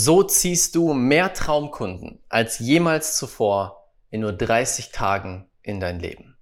[0.00, 6.36] So ziehst du mehr Traumkunden als jemals zuvor in nur 30 Tagen in dein Leben.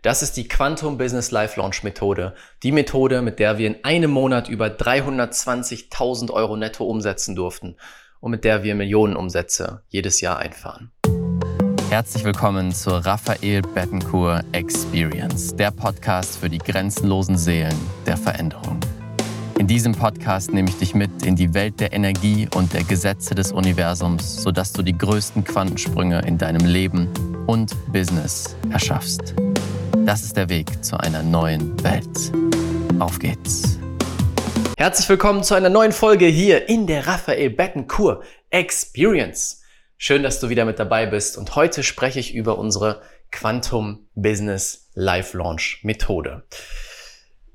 [0.00, 2.34] Das ist die Quantum Business Life Launch Methode.
[2.62, 7.76] Die Methode, mit der wir in einem Monat über 320.000 Euro netto umsetzen durften
[8.20, 10.90] und mit der wir Millionenumsätze jedes Jahr einfahren.
[11.90, 18.80] Herzlich willkommen zur Raphael Bettencourt Experience, der Podcast für die grenzenlosen Seelen der Veränderung.
[19.62, 23.36] In diesem Podcast nehme ich dich mit in die Welt der Energie und der Gesetze
[23.36, 27.06] des Universums, sodass du die größten Quantensprünge in deinem Leben
[27.46, 29.36] und Business erschaffst.
[30.04, 32.32] Das ist der Weg zu einer neuen Welt.
[32.98, 33.78] Auf geht's.
[34.76, 39.62] Herzlich willkommen zu einer neuen Folge hier in der Raphael Bettencourt Experience.
[39.96, 43.00] Schön, dass du wieder mit dabei bist und heute spreche ich über unsere
[43.30, 46.42] Quantum Business Live Launch Methode.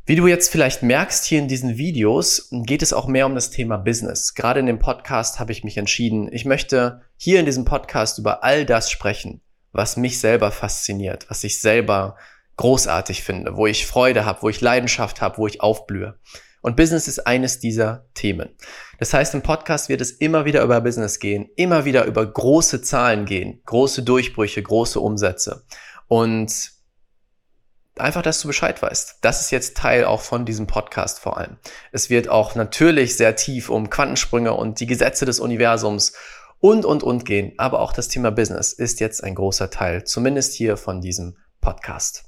[0.09, 3.49] Wie du jetzt vielleicht merkst hier in diesen Videos, geht es auch mehr um das
[3.49, 4.35] Thema Business.
[4.35, 8.41] Gerade in dem Podcast habe ich mich entschieden, ich möchte hier in diesem Podcast über
[8.41, 9.41] all das sprechen,
[9.73, 12.15] was mich selber fasziniert, was ich selber
[12.55, 16.17] großartig finde, wo ich Freude habe, wo ich Leidenschaft habe, wo ich aufblühe.
[16.61, 18.55] Und Business ist eines dieser Themen.
[18.99, 22.81] Das heißt, im Podcast wird es immer wieder über Business gehen, immer wieder über große
[22.81, 25.65] Zahlen gehen, große Durchbrüche, große Umsätze.
[26.07, 26.76] Und
[28.01, 29.19] einfach, dass du Bescheid weißt.
[29.21, 31.57] Das ist jetzt Teil auch von diesem Podcast vor allem.
[31.91, 36.13] Es wird auch natürlich sehr tief um Quantensprünge und die Gesetze des Universums
[36.59, 37.53] und, und, und gehen.
[37.57, 42.25] Aber auch das Thema Business ist jetzt ein großer Teil, zumindest hier von diesem Podcast.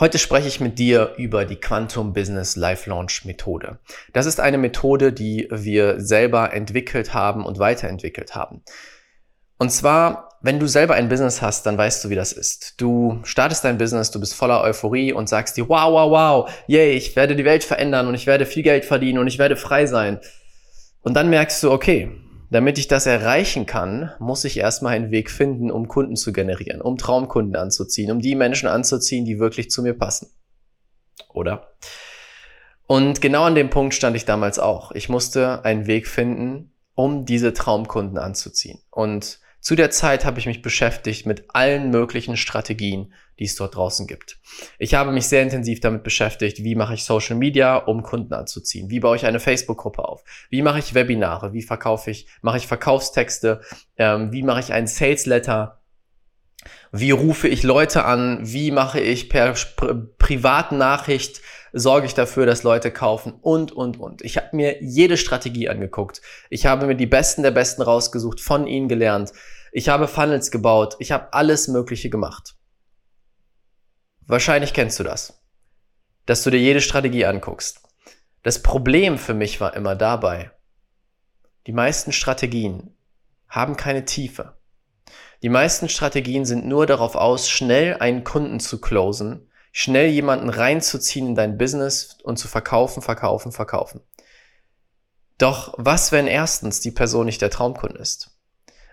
[0.00, 3.78] Heute spreche ich mit dir über die Quantum Business Life Launch Methode.
[4.12, 8.62] Das ist eine Methode, die wir selber entwickelt haben und weiterentwickelt haben.
[9.64, 12.74] Und zwar wenn du selber ein Business hast, dann weißt du, wie das ist.
[12.76, 16.90] Du startest dein Business, du bist voller Euphorie und sagst dir, wow, wow, wow, yay,
[16.90, 19.86] ich werde die Welt verändern und ich werde viel Geld verdienen und ich werde frei
[19.86, 20.20] sein.
[21.00, 22.10] Und dann merkst du, okay,
[22.50, 26.82] damit ich das erreichen kann, muss ich erstmal einen Weg finden, um Kunden zu generieren,
[26.82, 30.28] um Traumkunden anzuziehen, um die Menschen anzuziehen, die wirklich zu mir passen.
[31.32, 31.68] Oder?
[32.86, 34.92] Und genau an dem Punkt stand ich damals auch.
[34.92, 38.80] Ich musste einen Weg finden, um diese Traumkunden anzuziehen.
[38.90, 43.76] Und zu der Zeit habe ich mich beschäftigt mit allen möglichen Strategien, die es dort
[43.76, 44.38] draußen gibt.
[44.78, 48.90] Ich habe mich sehr intensiv damit beschäftigt, wie mache ich Social Media, um Kunden anzuziehen?
[48.90, 50.22] Wie baue ich eine Facebook-Gruppe auf?
[50.50, 51.54] Wie mache ich Webinare?
[51.54, 53.62] Wie verkaufe ich, mache ich Verkaufstexte?
[53.96, 55.80] Ähm, wie mache ich einen Sales Letter?
[56.92, 58.40] Wie rufe ich Leute an?
[58.42, 59.54] Wie mache ich per
[60.18, 61.40] Privatnachricht
[61.76, 64.22] sorge ich dafür, dass Leute kaufen und, und, und.
[64.22, 66.22] Ich habe mir jede Strategie angeguckt.
[66.48, 69.32] Ich habe mir die Besten der Besten rausgesucht, von ihnen gelernt.
[69.72, 70.94] Ich habe Funnels gebaut.
[71.00, 72.54] Ich habe alles Mögliche gemacht.
[74.26, 75.42] Wahrscheinlich kennst du das,
[76.26, 77.82] dass du dir jede Strategie anguckst.
[78.44, 80.52] Das Problem für mich war immer dabei,
[81.66, 82.94] die meisten Strategien
[83.48, 84.56] haben keine Tiefe.
[85.42, 91.26] Die meisten Strategien sind nur darauf aus, schnell einen Kunden zu closen, schnell jemanden reinzuziehen
[91.26, 94.00] in dein Business und zu verkaufen, verkaufen, verkaufen.
[95.36, 98.30] Doch was, wenn erstens die Person nicht der Traumkunde ist?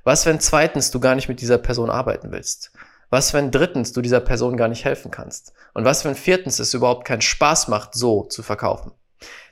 [0.03, 2.71] Was, wenn zweitens du gar nicht mit dieser Person arbeiten willst?
[3.11, 5.53] Was, wenn drittens du dieser Person gar nicht helfen kannst?
[5.75, 8.91] Und was, wenn viertens es überhaupt keinen Spaß macht, so zu verkaufen?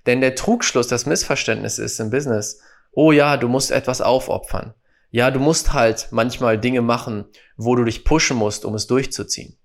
[0.08, 2.60] Denn der Trugschluss, das Missverständnis ist im Business,
[2.92, 4.74] oh ja, du musst etwas aufopfern.
[5.12, 7.26] Ja, du musst halt manchmal Dinge machen,
[7.56, 9.59] wo du dich pushen musst, um es durchzuziehen.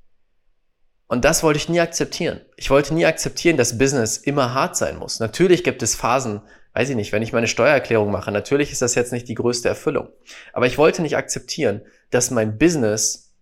[1.14, 2.40] Und das wollte ich nie akzeptieren.
[2.56, 5.20] Ich wollte nie akzeptieren, dass Business immer hart sein muss.
[5.20, 6.40] Natürlich gibt es Phasen,
[6.72, 9.68] weiß ich nicht, wenn ich meine Steuererklärung mache, natürlich ist das jetzt nicht die größte
[9.68, 10.08] Erfüllung.
[10.52, 13.32] Aber ich wollte nicht akzeptieren, dass mein Business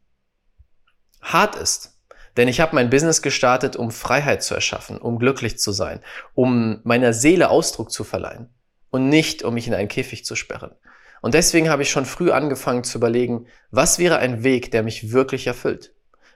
[1.22, 1.98] hart ist.
[2.36, 6.00] Denn ich habe mein Business gestartet, um Freiheit zu erschaffen, um glücklich zu sein,
[6.34, 8.50] um meiner Seele Ausdruck zu verleihen
[8.90, 10.72] und nicht, um mich in einen Käfig zu sperren.
[11.22, 15.10] Und deswegen habe ich schon früh angefangen zu überlegen, was wäre ein Weg, der mich
[15.12, 15.94] wirklich erfüllt?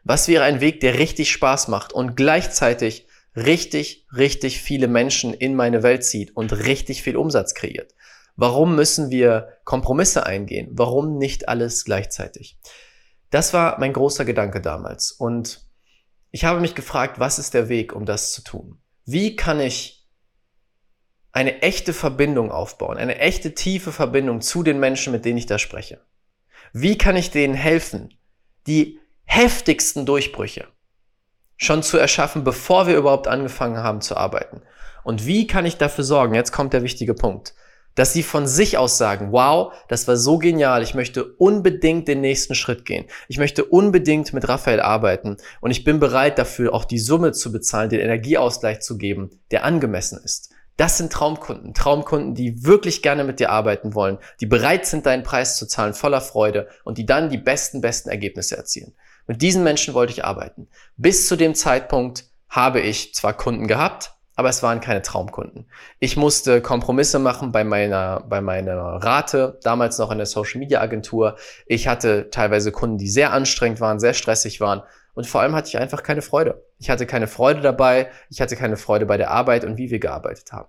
[0.08, 5.56] Was wäre ein Weg, der richtig Spaß macht und gleichzeitig richtig, richtig viele Menschen in
[5.56, 7.92] meine Welt zieht und richtig viel Umsatz kreiert?
[8.36, 10.68] Warum müssen wir Kompromisse eingehen?
[10.70, 12.56] Warum nicht alles gleichzeitig?
[13.30, 15.10] Das war mein großer Gedanke damals.
[15.10, 15.66] Und
[16.30, 18.78] ich habe mich gefragt, was ist der Weg, um das zu tun?
[19.06, 20.06] Wie kann ich
[21.32, 25.58] eine echte Verbindung aufbauen, eine echte tiefe Verbindung zu den Menschen, mit denen ich da
[25.58, 26.00] spreche?
[26.72, 28.16] Wie kann ich denen helfen,
[28.68, 30.66] die heftigsten Durchbrüche
[31.56, 34.62] schon zu erschaffen, bevor wir überhaupt angefangen haben zu arbeiten.
[35.04, 37.54] Und wie kann ich dafür sorgen, jetzt kommt der wichtige Punkt,
[37.94, 42.20] dass sie von sich aus sagen, wow, das war so genial, ich möchte unbedingt den
[42.20, 43.06] nächsten Schritt gehen.
[43.26, 47.52] Ich möchte unbedingt mit Raphael arbeiten und ich bin bereit dafür auch die Summe zu
[47.52, 50.50] bezahlen, den Energieausgleich zu geben, der angemessen ist.
[50.76, 51.72] Das sind Traumkunden.
[51.72, 55.94] Traumkunden, die wirklich gerne mit dir arbeiten wollen, die bereit sind, deinen Preis zu zahlen,
[55.94, 58.92] voller Freude und die dann die besten, besten Ergebnisse erzielen.
[59.26, 60.68] Mit diesen Menschen wollte ich arbeiten.
[60.96, 65.66] Bis zu dem Zeitpunkt habe ich zwar Kunden gehabt, aber es waren keine Traumkunden.
[65.98, 70.80] Ich musste Kompromisse machen bei meiner, bei meiner Rate, damals noch in der Social Media
[70.80, 71.36] Agentur.
[71.66, 74.82] Ich hatte teilweise Kunden, die sehr anstrengend waren, sehr stressig waren.
[75.14, 76.62] Und vor allem hatte ich einfach keine Freude.
[76.78, 78.10] Ich hatte keine Freude dabei.
[78.28, 80.68] Ich hatte keine Freude bei der Arbeit und wie wir gearbeitet haben.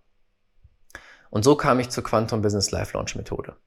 [1.29, 3.57] Und so kam ich zur Quantum Business Life Launch Methode,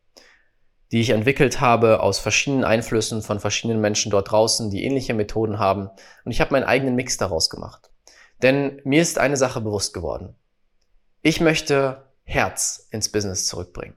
[0.93, 5.59] die ich entwickelt habe aus verschiedenen Einflüssen von verschiedenen Menschen dort draußen, die ähnliche Methoden
[5.59, 5.89] haben.
[6.25, 7.91] Und ich habe meinen eigenen Mix daraus gemacht.
[8.43, 10.35] Denn mir ist eine Sache bewusst geworden.
[11.23, 13.97] Ich möchte Herz ins Business zurückbringen.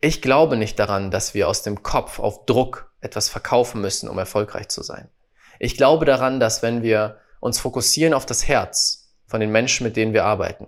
[0.00, 4.18] Ich glaube nicht daran, dass wir aus dem Kopf auf Druck etwas verkaufen müssen, um
[4.18, 5.08] erfolgreich zu sein.
[5.60, 9.96] Ich glaube daran, dass wenn wir uns fokussieren auf das Herz von den Menschen, mit
[9.96, 10.66] denen wir arbeiten,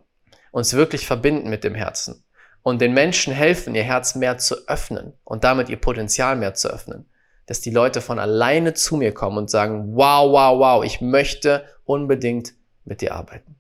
[0.53, 2.25] uns wirklich verbinden mit dem Herzen
[2.65, 6.69] und den Menschen helfen, ihr Herz mehr zu öffnen und damit ihr Potenzial mehr zu
[6.69, 7.07] öffnen,
[7.47, 11.65] dass die Leute von alleine zu mir kommen und sagen, wow, wow, wow, ich möchte
[11.85, 13.57] unbedingt mit dir arbeiten.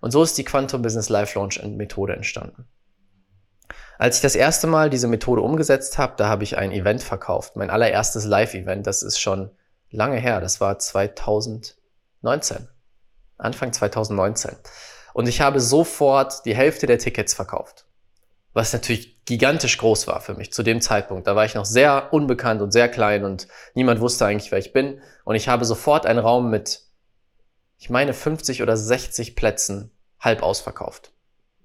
[0.00, 2.66] Und so ist die Quantum Business Life Launch Methode entstanden.
[3.98, 7.54] Als ich das erste Mal diese Methode umgesetzt habe, da habe ich ein Event verkauft,
[7.54, 8.86] mein allererstes Live-Event.
[8.86, 9.50] Das ist schon
[9.90, 10.40] lange her.
[10.40, 12.68] Das war 2019,
[13.38, 14.56] Anfang 2019.
[15.14, 17.87] Und ich habe sofort die Hälfte der Tickets verkauft,
[18.52, 21.26] was natürlich gigantisch groß war für mich zu dem Zeitpunkt.
[21.26, 24.72] Da war ich noch sehr unbekannt und sehr klein und niemand wusste eigentlich, wer ich
[24.72, 25.00] bin.
[25.24, 26.82] Und ich habe sofort einen Raum mit
[27.78, 31.12] ich meine 50 oder 60 Plätzen halb ausverkauft.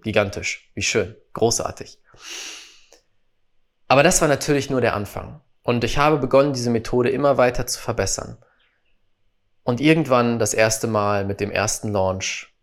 [0.03, 0.71] Gigantisch.
[0.75, 1.15] Wie schön.
[1.33, 1.99] Großartig.
[3.87, 5.41] Aber das war natürlich nur der Anfang.
[5.63, 8.37] Und ich habe begonnen, diese Methode immer weiter zu verbessern.
[9.63, 12.53] Und irgendwann das erste Mal mit dem ersten Launch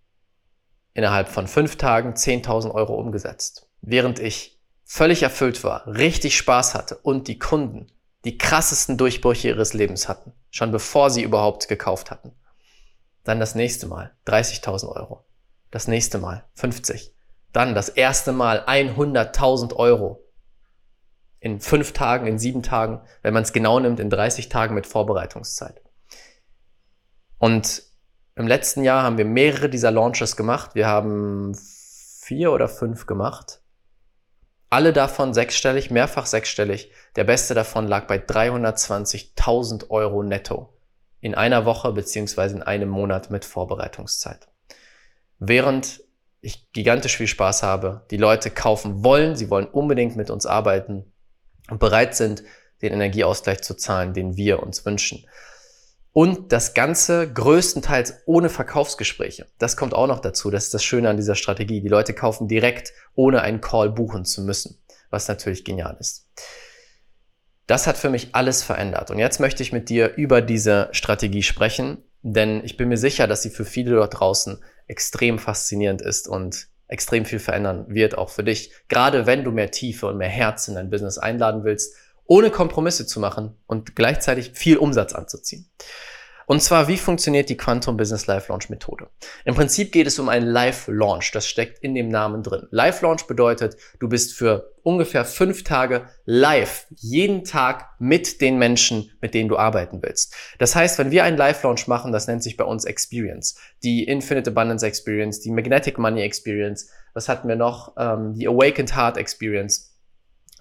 [0.92, 3.69] innerhalb von fünf Tagen 10.000 Euro umgesetzt.
[3.82, 7.86] Während ich völlig erfüllt war, richtig Spaß hatte und die Kunden
[8.24, 12.32] die krassesten Durchbrüche ihres Lebens hatten, schon bevor sie überhaupt gekauft hatten.
[13.24, 15.24] Dann das nächste Mal 30.000 Euro.
[15.70, 17.14] Das nächste Mal 50.
[17.52, 20.24] Dann das erste Mal 100.000 Euro.
[21.38, 24.86] In fünf Tagen, in sieben Tagen, wenn man es genau nimmt, in 30 Tagen mit
[24.86, 25.80] Vorbereitungszeit.
[27.38, 27.82] Und
[28.34, 30.74] im letzten Jahr haben wir mehrere dieser Launches gemacht.
[30.74, 33.59] Wir haben vier oder fünf gemacht.
[34.70, 36.92] Alle davon sechsstellig, mehrfach sechsstellig.
[37.16, 40.72] Der beste davon lag bei 320.000 Euro netto
[41.20, 44.48] in einer Woche beziehungsweise in einem Monat mit Vorbereitungszeit.
[45.38, 46.02] Während
[46.40, 51.12] ich gigantisch viel Spaß habe, die Leute kaufen wollen, sie wollen unbedingt mit uns arbeiten
[51.68, 52.44] und bereit sind,
[52.80, 55.26] den Energieausgleich zu zahlen, den wir uns wünschen.
[56.12, 59.46] Und das Ganze größtenteils ohne Verkaufsgespräche.
[59.58, 60.50] Das kommt auch noch dazu.
[60.50, 61.80] Das ist das Schöne an dieser Strategie.
[61.80, 64.78] Die Leute kaufen direkt, ohne einen Call buchen zu müssen,
[65.10, 66.26] was natürlich genial ist.
[67.68, 69.12] Das hat für mich alles verändert.
[69.12, 73.28] Und jetzt möchte ich mit dir über diese Strategie sprechen, denn ich bin mir sicher,
[73.28, 74.58] dass sie für viele dort draußen
[74.88, 78.72] extrem faszinierend ist und extrem viel verändern wird, auch für dich.
[78.88, 81.94] Gerade wenn du mehr Tiefe und mehr Herz in dein Business einladen willst,
[82.30, 85.68] ohne Kompromisse zu machen und gleichzeitig viel Umsatz anzuziehen.
[86.46, 89.08] Und zwar, wie funktioniert die Quantum Business Live Launch Methode?
[89.44, 91.32] Im Prinzip geht es um einen Live Launch.
[91.32, 92.68] Das steckt in dem Namen drin.
[92.70, 99.10] Live Launch bedeutet, du bist für ungefähr fünf Tage live, jeden Tag mit den Menschen,
[99.20, 100.34] mit denen du arbeiten willst.
[100.58, 103.56] Das heißt, wenn wir einen Live Launch machen, das nennt sich bei uns Experience.
[103.82, 106.90] Die Infinite Abundance Experience, die Magnetic Money Experience.
[107.12, 107.94] Was hatten wir noch?
[107.98, 109.89] Ähm, die Awakened Heart Experience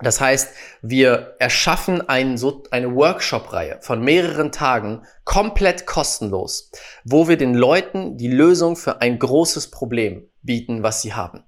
[0.01, 0.49] das heißt,
[0.81, 6.71] wir erschaffen ein, so, eine Workshop-Reihe von mehreren Tagen komplett kostenlos,
[7.03, 11.43] wo wir den Leuten die Lösung für ein großes Problem bieten, was sie haben.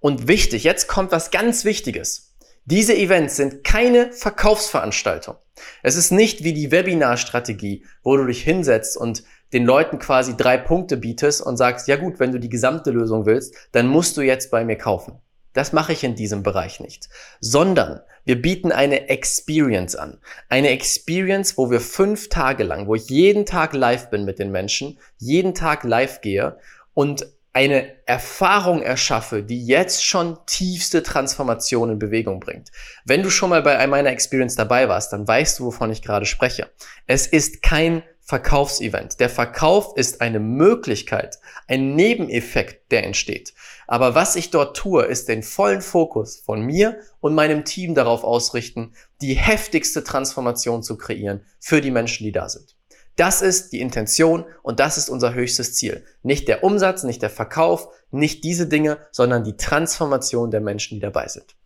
[0.00, 2.34] Und wichtig, jetzt kommt was ganz Wichtiges.
[2.64, 5.36] Diese Events sind keine Verkaufsveranstaltung.
[5.82, 10.56] Es ist nicht wie die Webinar-Strategie, wo du dich hinsetzt und den Leuten quasi drei
[10.56, 14.22] Punkte bietest und sagst, ja gut, wenn du die gesamte Lösung willst, dann musst du
[14.22, 15.20] jetzt bei mir kaufen.
[15.52, 17.08] Das mache ich in diesem Bereich nicht,
[17.40, 20.18] sondern wir bieten eine Experience an.
[20.48, 24.50] Eine Experience, wo wir fünf Tage lang, wo ich jeden Tag live bin mit den
[24.50, 26.58] Menschen, jeden Tag live gehe
[26.94, 32.70] und eine Erfahrung erschaffe, die jetzt schon tiefste Transformation in Bewegung bringt.
[33.04, 36.24] Wenn du schon mal bei meiner Experience dabei warst, dann weißt du, wovon ich gerade
[36.24, 36.70] spreche.
[37.06, 39.18] Es ist kein Verkaufsevent.
[39.20, 43.52] Der Verkauf ist eine Möglichkeit, ein Nebeneffekt, der entsteht.
[43.86, 48.24] Aber was ich dort tue, ist den vollen Fokus von mir und meinem Team darauf
[48.24, 52.76] ausrichten, die heftigste Transformation zu kreieren für die Menschen, die da sind.
[53.16, 56.04] Das ist die Intention und das ist unser höchstes Ziel.
[56.22, 61.00] Nicht der Umsatz, nicht der Verkauf, nicht diese Dinge, sondern die Transformation der Menschen, die
[61.00, 61.56] dabei sind.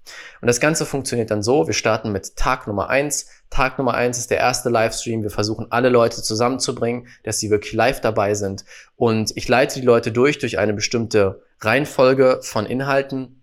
[0.41, 3.29] Und das Ganze funktioniert dann so, wir starten mit Tag Nummer eins.
[3.51, 5.23] Tag Nummer eins ist der erste Livestream.
[5.23, 8.65] Wir versuchen alle Leute zusammenzubringen, dass sie wirklich live dabei sind.
[8.97, 13.43] Und ich leite die Leute durch, durch eine bestimmte Reihenfolge von Inhalten.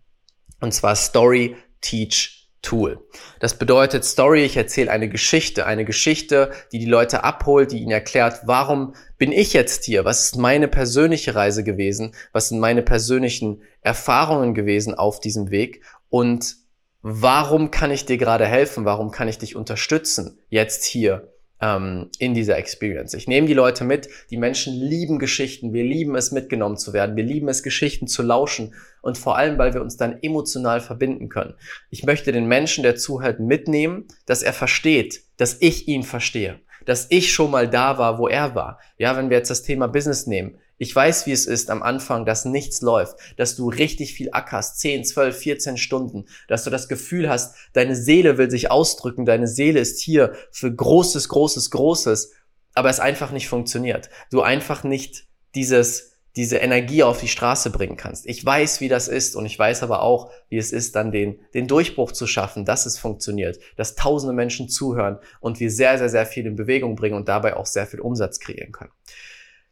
[0.59, 2.97] Und zwar Story, Teach, Tool.
[3.41, 7.91] Das bedeutet Story, ich erzähle eine Geschichte, eine Geschichte, die die Leute abholt, die ihnen
[7.91, 10.05] erklärt, warum bin ich jetzt hier?
[10.05, 12.15] Was ist meine persönliche Reise gewesen?
[12.31, 15.83] Was sind meine persönlichen Erfahrungen gewesen auf diesem Weg?
[16.13, 16.57] Und
[17.01, 18.85] warum kann ich dir gerade helfen?
[18.85, 23.15] Warum kann ich dich unterstützen jetzt hier ähm, in dieser Experience.
[23.15, 24.09] Ich nehme die Leute mit.
[24.29, 25.73] Die Menschen lieben Geschichten.
[25.73, 27.15] Wir lieben es, mitgenommen zu werden.
[27.15, 28.75] Wir lieben es, Geschichten zu lauschen.
[29.01, 31.55] Und vor allem, weil wir uns dann emotional verbinden können.
[31.89, 36.59] Ich möchte den Menschen, der zuhört, mitnehmen, dass er versteht, dass ich ihn verstehe.
[36.85, 38.79] Dass ich schon mal da war, wo er war.
[38.99, 40.59] Ja, wenn wir jetzt das Thema Business nehmen.
[40.77, 44.79] Ich weiß, wie es ist am Anfang, dass nichts läuft, dass du richtig viel ackerst,
[44.79, 49.47] 10, 12, 14 Stunden, dass du das Gefühl hast, deine Seele will sich ausdrücken, deine
[49.47, 52.31] Seele ist hier für Großes, Großes, Großes,
[52.73, 54.09] aber es einfach nicht funktioniert.
[54.31, 58.25] Du einfach nicht dieses, diese Energie auf die Straße bringen kannst.
[58.25, 61.39] Ich weiß, wie das ist und ich weiß aber auch, wie es ist, dann den,
[61.53, 66.09] den Durchbruch zu schaffen, dass es funktioniert, dass tausende Menschen zuhören und wir sehr, sehr,
[66.09, 68.91] sehr viel in Bewegung bringen und dabei auch sehr viel Umsatz kreieren können.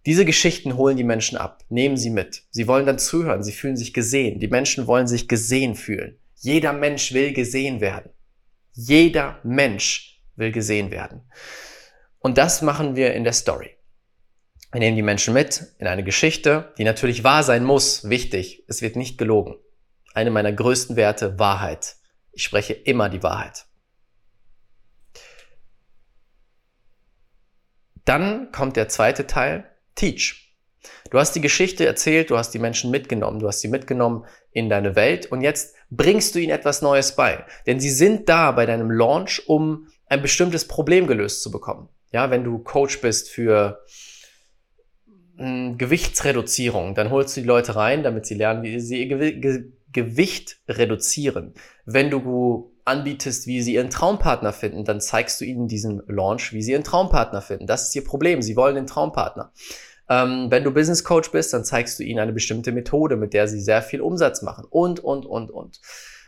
[0.05, 2.43] Diese Geschichten holen die Menschen ab, nehmen sie mit.
[2.50, 4.39] Sie wollen dann zuhören, sie fühlen sich gesehen.
[4.39, 6.17] Die Menschen wollen sich gesehen fühlen.
[6.36, 8.12] Jeder Mensch will gesehen werden.
[8.74, 11.22] Jeder Mensch will gesehen werden.
[12.17, 13.77] Und das machen wir in der Story.
[14.72, 18.10] Wir nehmen die Menschen mit in eine Geschichte, die natürlich wahr sein muss.
[18.10, 19.55] Wichtig, es wird nicht gelogen.
[20.13, 21.98] Eine meiner größten Werte, Wahrheit.
[22.31, 23.65] Ich spreche immer die Wahrheit.
[28.05, 30.41] Dann kommt der zweite Teil, Teach.
[31.12, 34.69] Du hast die Geschichte erzählt, du hast die Menschen mitgenommen, du hast sie mitgenommen in
[34.69, 37.45] deine Welt und jetzt bringst du ihnen etwas Neues bei.
[37.67, 41.89] Denn sie sind da bei deinem Launch, um ein bestimmtes Problem gelöst zu bekommen.
[42.12, 43.81] Ja, wenn du Coach bist für
[45.38, 49.65] hm, Gewichtsreduzierung, dann holst du die Leute rein, damit sie lernen, wie sie ihr Ge
[49.93, 51.53] Gewicht reduzieren.
[51.83, 56.61] Wenn du anbietest, wie sie ihren Traumpartner finden, dann zeigst du ihnen diesen Launch, wie
[56.61, 57.67] sie ihren Traumpartner finden.
[57.67, 58.41] Das ist ihr Problem.
[58.41, 59.51] Sie wollen den Traumpartner.
[60.09, 63.47] Ähm, wenn du Business Coach bist, dann zeigst du ihnen eine bestimmte Methode, mit der
[63.47, 65.79] sie sehr viel Umsatz machen und, und, und, und.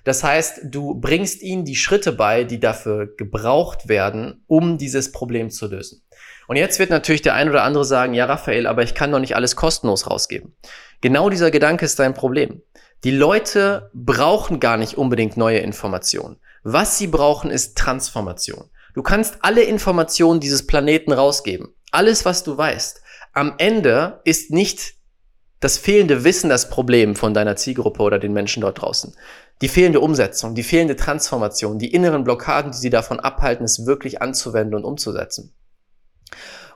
[0.04, 5.50] Das heißt, du bringst ihnen die Schritte bei, die dafür gebraucht werden, um dieses Problem
[5.50, 6.02] zu lösen.
[6.48, 9.20] Und jetzt wird natürlich der ein oder andere sagen, ja, Raphael, aber ich kann doch
[9.20, 10.56] nicht alles kostenlos rausgeben.
[11.00, 12.62] Genau dieser Gedanke ist dein Problem.
[13.04, 16.38] Die Leute brauchen gar nicht unbedingt neue Informationen.
[16.64, 18.70] Was sie brauchen, ist Transformation.
[18.94, 21.74] Du kannst alle Informationen dieses Planeten rausgeben.
[21.92, 23.02] Alles, was du weißt.
[23.34, 24.96] Am Ende ist nicht
[25.60, 29.16] das fehlende Wissen das Problem von deiner Zielgruppe oder den Menschen dort draußen.
[29.62, 34.22] Die fehlende Umsetzung, die fehlende Transformation, die inneren Blockaden, die sie davon abhalten, es wirklich
[34.22, 35.56] anzuwenden und umzusetzen.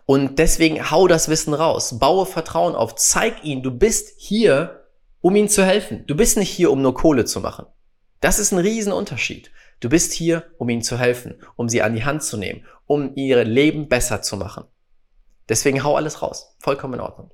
[0.06, 4.86] Und deswegen hau das Wissen raus, baue Vertrauen auf, zeig ihnen, du bist hier,
[5.20, 6.06] um ihnen zu helfen.
[6.08, 7.66] Du bist nicht hier, um nur Kohle zu machen.
[8.22, 9.52] Das ist ein Riesenunterschied.
[9.80, 13.16] Du bist hier, um ihnen zu helfen, um sie an die Hand zu nehmen, um
[13.16, 14.66] ihr Leben besser zu machen.
[15.50, 16.56] Deswegen hau alles raus.
[16.60, 17.32] Vollkommen in Ordnung.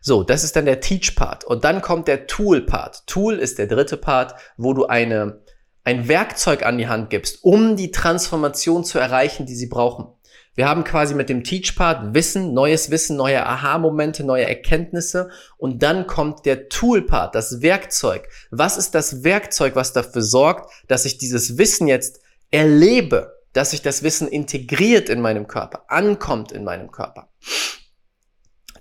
[0.00, 1.44] So, das ist dann der Teach-Part.
[1.44, 3.06] Und dann kommt der Tool-Part.
[3.06, 5.42] Tool ist der dritte Part, wo du eine,
[5.86, 10.08] ein Werkzeug an die Hand gibst, um die Transformation zu erreichen, die sie brauchen.
[10.56, 16.08] Wir haben quasi mit dem Teach-Part Wissen, neues Wissen, neue Aha-Momente, neue Erkenntnisse und dann
[16.08, 18.28] kommt der Tool-Part, das Werkzeug.
[18.50, 23.82] Was ist das Werkzeug, was dafür sorgt, dass ich dieses Wissen jetzt erlebe, dass sich
[23.82, 27.28] das Wissen integriert in meinem Körper, ankommt in meinem Körper?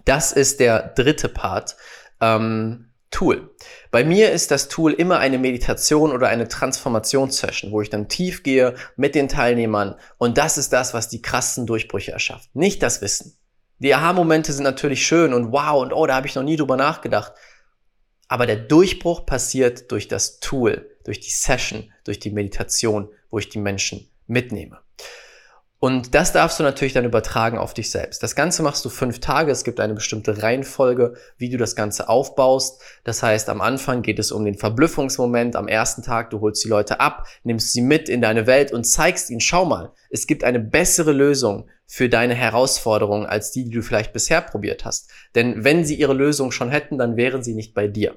[0.06, 1.76] Das ist der dritte Part.
[2.20, 3.50] Ähm, Tool.
[3.92, 8.44] Bei mir ist das Tool immer eine Meditation oder eine Transformationssession, wo ich dann tief
[8.44, 12.54] gehe mit den Teilnehmern und das ist das, was die krassen Durchbrüche erschafft.
[12.54, 13.38] Nicht das Wissen.
[13.80, 16.76] Die Aha-Momente sind natürlich schön und wow und oh, da habe ich noch nie drüber
[16.76, 17.32] nachgedacht.
[18.28, 23.48] Aber der Durchbruch passiert durch das Tool, durch die Session, durch die Meditation, wo ich
[23.48, 24.82] die Menschen mitnehme.
[25.80, 28.24] Und das darfst du natürlich dann übertragen auf dich selbst.
[28.24, 29.52] Das Ganze machst du fünf Tage.
[29.52, 32.82] Es gibt eine bestimmte Reihenfolge, wie du das Ganze aufbaust.
[33.04, 35.56] Das heißt, am Anfang geht es um den Verblüffungsmoment.
[35.56, 38.86] Am ersten Tag, du holst die Leute ab, nimmst sie mit in deine Welt und
[38.86, 43.72] zeigst ihnen, schau mal, es gibt eine bessere Lösung für deine Herausforderungen als die, die
[43.76, 45.12] du vielleicht bisher probiert hast.
[45.36, 48.16] Denn wenn sie ihre Lösung schon hätten, dann wären sie nicht bei dir.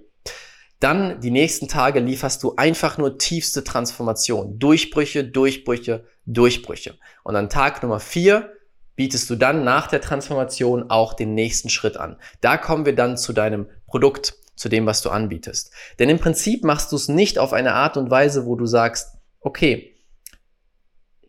[0.80, 4.60] Dann die nächsten Tage lieferst du einfach nur tiefste Transformation.
[4.60, 6.96] Durchbrüche, Durchbrüche, Durchbrüche.
[7.24, 8.52] Und an Tag Nummer vier
[8.96, 12.16] bietest du dann nach der Transformation auch den nächsten Schritt an.
[12.40, 15.72] Da kommen wir dann zu deinem Produkt, zu dem, was du anbietest.
[15.98, 19.16] Denn im Prinzip machst du es nicht auf eine Art und Weise, wo du sagst,
[19.40, 19.94] okay,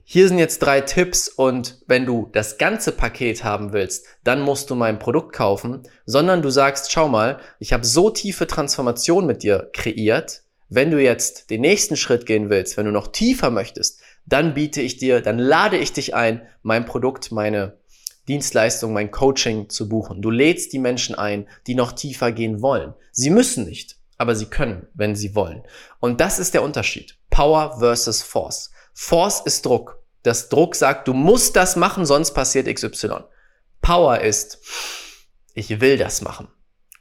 [0.04, 4.72] hier sind jetzt drei Tipps und wenn du das ganze Paket haben willst, dann musst
[4.72, 9.44] du mein Produkt kaufen, sondern du sagst, schau mal, ich habe so tiefe Transformation mit
[9.44, 14.02] dir kreiert, wenn du jetzt den nächsten Schritt gehen willst, wenn du noch tiefer möchtest,
[14.30, 17.78] dann biete ich dir, dann lade ich dich ein, mein Produkt, meine
[18.28, 20.22] Dienstleistung, mein Coaching zu buchen.
[20.22, 22.94] Du lädst die Menschen ein, die noch tiefer gehen wollen.
[23.12, 25.64] Sie müssen nicht, aber sie können, wenn sie wollen.
[26.00, 27.18] Und das ist der Unterschied.
[27.32, 28.72] Power versus Force.
[28.94, 30.04] Force ist Druck.
[30.24, 33.24] Das Druck sagt, du musst das machen, sonst passiert XY.
[33.82, 34.60] Power ist,
[35.54, 36.50] ich will das machen.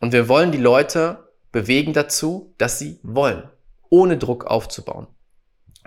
[0.00, 3.50] Und wir wollen die Leute bewegen dazu, dass sie wollen,
[3.90, 5.08] ohne Druck aufzubauen.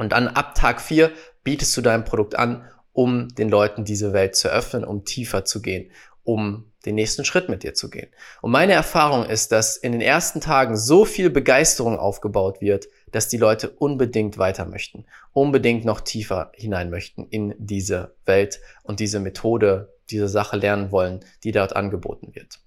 [0.01, 1.11] Und dann ab Tag vier
[1.43, 5.61] bietest du dein Produkt an, um den Leuten diese Welt zu öffnen, um tiefer zu
[5.61, 5.91] gehen,
[6.23, 8.09] um den nächsten Schritt mit dir zu gehen.
[8.41, 13.29] Und meine Erfahrung ist, dass in den ersten Tagen so viel Begeisterung aufgebaut wird, dass
[13.29, 19.19] die Leute unbedingt weiter möchten, unbedingt noch tiefer hinein möchten in diese Welt und diese
[19.19, 22.59] Methode, diese Sache lernen wollen, die dort angeboten wird.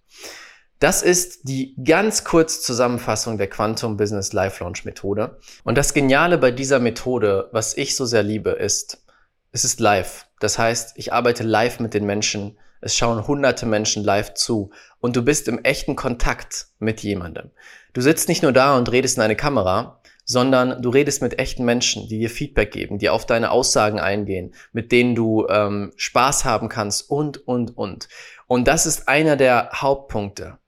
[0.84, 5.38] Das ist die ganz kurz Zusammenfassung der Quantum Business Life Launch Methode.
[5.62, 9.02] Und das Geniale bei dieser Methode, was ich so sehr liebe, ist,
[9.50, 10.26] es ist live.
[10.40, 12.58] Das heißt, ich arbeite live mit den Menschen.
[12.82, 17.50] Es schauen hunderte Menschen live zu und du bist im echten Kontakt mit jemandem.
[17.94, 21.64] Du sitzt nicht nur da und redest in eine Kamera, sondern du redest mit echten
[21.64, 26.44] Menschen, die dir Feedback geben, die auf deine Aussagen eingehen, mit denen du ähm, Spaß
[26.44, 28.10] haben kannst und, und, und.
[28.46, 30.58] Und das ist einer der Hauptpunkte.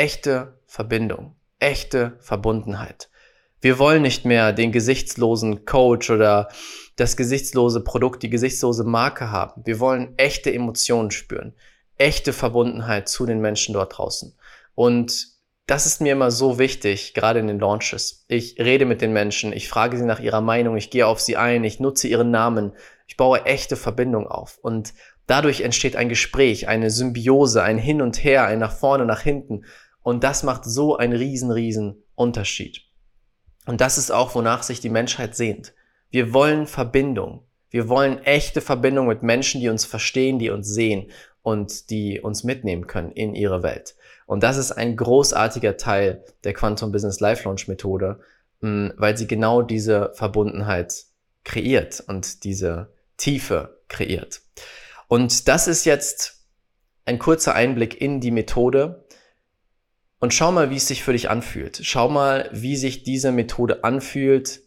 [0.00, 3.10] Echte Verbindung, echte Verbundenheit.
[3.60, 6.48] Wir wollen nicht mehr den gesichtslosen Coach oder
[6.96, 9.60] das gesichtslose Produkt, die gesichtslose Marke haben.
[9.66, 11.52] Wir wollen echte Emotionen spüren,
[11.98, 14.34] echte Verbundenheit zu den Menschen dort draußen.
[14.74, 15.26] Und
[15.66, 18.24] das ist mir immer so wichtig, gerade in den Launches.
[18.26, 21.36] Ich rede mit den Menschen, ich frage sie nach ihrer Meinung, ich gehe auf sie
[21.36, 22.72] ein, ich nutze ihren Namen,
[23.06, 24.56] ich baue echte Verbindung auf.
[24.62, 24.94] Und
[25.26, 29.66] dadurch entsteht ein Gespräch, eine Symbiose, ein Hin und Her, ein nach vorne, nach hinten.
[30.02, 32.82] Und das macht so einen riesen, riesen Unterschied.
[33.66, 35.74] Und das ist auch, wonach sich die Menschheit sehnt.
[36.10, 37.44] Wir wollen Verbindung.
[37.68, 41.10] Wir wollen echte Verbindung mit Menschen, die uns verstehen, die uns sehen
[41.42, 43.94] und die uns mitnehmen können in ihre Welt.
[44.26, 48.20] Und das ist ein großartiger Teil der Quantum Business Life Launch Methode,
[48.60, 51.04] mm, weil sie genau diese Verbundenheit
[51.44, 54.42] kreiert und diese Tiefe kreiert.
[55.08, 56.46] Und das ist jetzt
[57.04, 59.04] ein kurzer Einblick in die Methode.
[60.20, 61.80] Und schau mal, wie es sich für dich anfühlt.
[61.82, 64.60] Schau mal, wie sich diese Methode anfühlt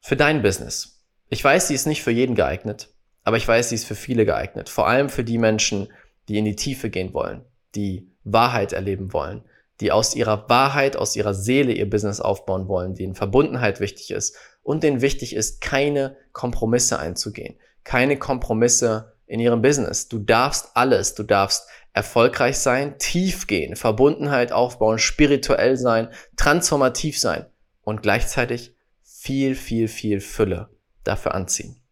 [0.00, 1.02] für dein Business.
[1.28, 2.88] Ich weiß, sie ist nicht für jeden geeignet,
[3.24, 4.68] aber ich weiß, sie ist für viele geeignet.
[4.68, 5.88] Vor allem für die Menschen,
[6.28, 9.42] die in die Tiefe gehen wollen, die Wahrheit erleben wollen,
[9.80, 14.36] die aus ihrer Wahrheit, aus ihrer Seele ihr Business aufbauen wollen, denen Verbundenheit wichtig ist
[14.62, 20.08] und denen wichtig ist, keine Kompromisse einzugehen, keine Kompromisse in ihrem Business.
[20.08, 27.46] Du darfst alles, du darfst erfolgreich sein, tief gehen, Verbundenheit aufbauen, spirituell sein, transformativ sein
[27.82, 30.68] und gleichzeitig viel, viel, viel Fülle
[31.02, 31.82] dafür anziehen.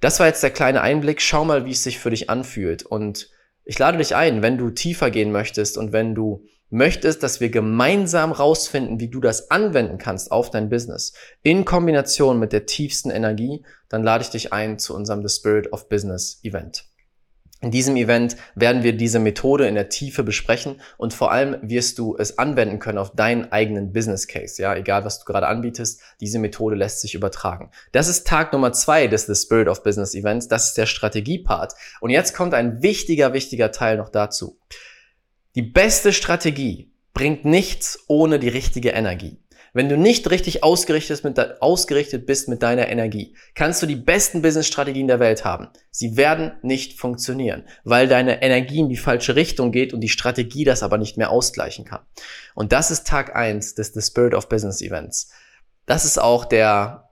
[0.00, 1.22] Das war jetzt der kleine Einblick.
[1.22, 3.30] Schau mal, wie es sich für dich anfühlt und
[3.64, 7.50] ich lade dich ein, wenn du tiefer gehen möchtest und wenn du möchtest, dass wir
[7.50, 11.12] gemeinsam rausfinden, wie du das anwenden kannst auf dein Business
[11.44, 15.72] in Kombination mit der tiefsten Energie, dann lade ich dich ein zu unserem The Spirit
[15.72, 16.87] of Business Event.
[17.60, 21.98] In diesem Event werden wir diese Methode in der Tiefe besprechen und vor allem wirst
[21.98, 24.62] du es anwenden können auf deinen eigenen Business Case.
[24.62, 27.72] Ja, egal was du gerade anbietest, diese Methode lässt sich übertragen.
[27.90, 30.46] Das ist Tag Nummer zwei des The Spirit of Business Events.
[30.46, 31.74] Das ist der Strategiepart.
[32.00, 34.56] Und jetzt kommt ein wichtiger, wichtiger Teil noch dazu.
[35.56, 39.38] Die beste Strategie bringt nichts ohne die richtige Energie.
[39.78, 44.42] Wenn du nicht richtig ausgerichtet, mit, ausgerichtet bist mit deiner Energie, kannst du die besten
[44.42, 45.68] Business-Strategien der Welt haben.
[45.92, 50.64] Sie werden nicht funktionieren, weil deine Energie in die falsche Richtung geht und die Strategie
[50.64, 52.00] das aber nicht mehr ausgleichen kann.
[52.56, 55.30] Und das ist Tag eins des The Spirit of Business Events.
[55.86, 57.10] Das ist auch der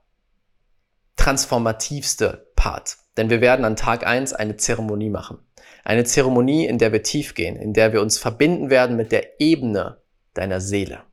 [1.15, 2.97] transformativste Part.
[3.15, 5.37] Denn wir werden an Tag eins eine Zeremonie machen.
[5.85, 9.39] Eine Zeremonie, in der wir tief gehen, in der wir uns verbinden werden mit der
[9.39, 10.01] Ebene
[10.33, 11.03] deiner Seele.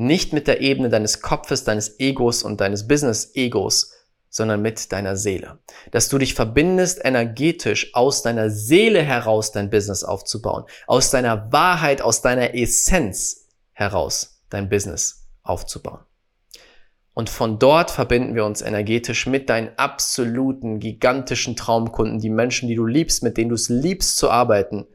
[0.00, 3.92] Nicht mit der Ebene deines Kopfes, deines Egos und deines Business-Egos,
[4.30, 5.58] sondern mit deiner Seele.
[5.90, 12.00] Dass du dich verbindest, energetisch aus deiner Seele heraus dein Business aufzubauen, aus deiner Wahrheit,
[12.00, 16.00] aus deiner Essenz heraus dein Business aufzubauen.
[17.12, 22.74] Und von dort verbinden wir uns energetisch mit deinen absoluten, gigantischen Traumkunden, die Menschen, die
[22.74, 24.86] du liebst, mit denen du es liebst zu arbeiten.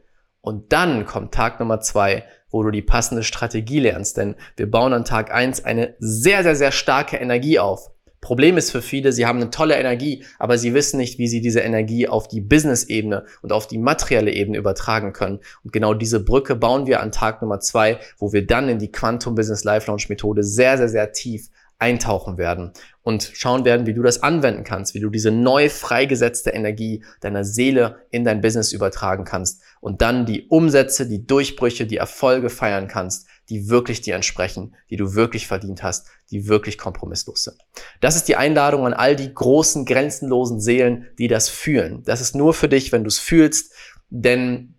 [0.46, 4.16] Und dann kommt Tag Nummer zwei, wo du die passende Strategie lernst.
[4.16, 7.90] Denn wir bauen an Tag eins eine sehr, sehr, sehr starke Energie auf.
[8.20, 11.40] Problem ist für viele, sie haben eine tolle Energie, aber sie wissen nicht, wie sie
[11.40, 15.40] diese Energie auf die Business-Ebene und auf die materielle Ebene übertragen können.
[15.64, 18.92] Und genau diese Brücke bauen wir an Tag Nummer zwei, wo wir dann in die
[18.92, 23.92] Quantum Business Life Launch Methode sehr, sehr, sehr tief eintauchen werden und schauen werden, wie
[23.92, 28.72] du das anwenden kannst, wie du diese neu freigesetzte Energie deiner Seele in dein Business
[28.72, 34.14] übertragen kannst und dann die Umsätze, die Durchbrüche, die Erfolge feiern kannst, die wirklich dir
[34.14, 37.58] entsprechen, die du wirklich verdient hast, die wirklich kompromisslos sind.
[38.00, 42.02] Das ist die Einladung an all die großen, grenzenlosen Seelen, die das fühlen.
[42.04, 43.72] Das ist nur für dich, wenn du es fühlst,
[44.08, 44.75] denn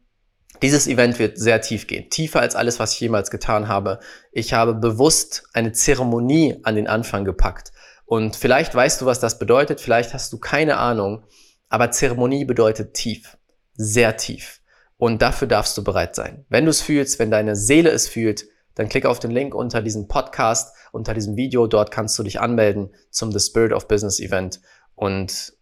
[0.62, 4.00] dieses Event wird sehr tief gehen, tiefer als alles, was ich jemals getan habe.
[4.32, 7.72] Ich habe bewusst eine Zeremonie an den Anfang gepackt.
[8.06, 11.24] Und vielleicht weißt du, was das bedeutet, vielleicht hast du keine Ahnung,
[11.70, 13.38] aber Zeremonie bedeutet tief,
[13.74, 14.62] sehr tief.
[14.98, 16.46] Und dafür darfst du bereit sein.
[16.50, 19.82] Wenn du es fühlst, wenn deine Seele es fühlt, dann klick auf den Link unter
[19.82, 21.68] diesem Podcast, unter diesem Video.
[21.68, 24.62] Dort kannst du dich anmelden zum The Spirit of Business Event.
[24.96, 25.54] Und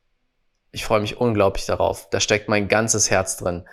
[0.72, 2.10] ich freue mich unglaublich darauf.
[2.10, 3.66] Da steckt mein ganzes Herz drin.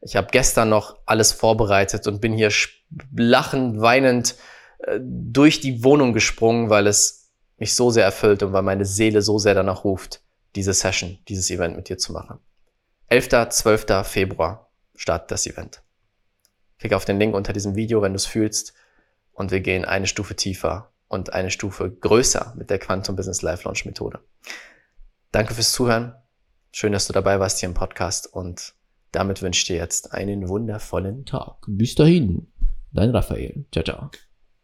[0.00, 2.52] Ich habe gestern noch alles vorbereitet und bin hier
[3.16, 4.36] lachend, weinend
[4.78, 9.22] äh, durch die Wohnung gesprungen, weil es mich so sehr erfüllt und weil meine Seele
[9.22, 10.22] so sehr danach ruft,
[10.54, 12.38] diese Session, dieses Event mit dir zu machen.
[13.08, 13.48] 11.
[13.50, 13.86] 12.
[14.04, 15.82] Februar startet das Event.
[16.78, 18.74] Klick auf den Link unter diesem Video, wenn du es fühlst
[19.32, 23.64] und wir gehen eine Stufe tiefer und eine Stufe größer mit der Quantum Business Life
[23.64, 24.20] Launch Methode.
[25.32, 26.14] Danke fürs Zuhören.
[26.70, 28.74] Schön, dass du dabei warst hier im Podcast und
[29.12, 31.56] damit wünsche ich dir jetzt einen wundervollen Tag.
[31.66, 32.46] Bis dahin,
[32.92, 33.64] dein Raphael.
[33.72, 34.10] Ciao, ciao.